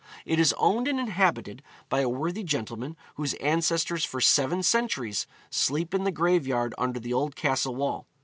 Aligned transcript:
It 0.25 0.39
is 0.39 0.51
owned 0.57 0.87
and 0.87 0.99
inhabited 0.99 1.61
by 1.87 1.99
a 1.99 2.09
worthy 2.09 2.43
gentleman 2.43 2.97
whose 3.17 3.35
ancestors 3.35 4.03
for 4.03 4.19
seven 4.19 4.63
centuries 4.63 5.27
sleep 5.51 5.93
in 5.93 6.05
the 6.05 6.11
graveyard 6.11 6.73
under 6.75 6.99
the 6.99 7.13
old 7.13 7.35
castle 7.35 7.75
wall. 7.75 8.07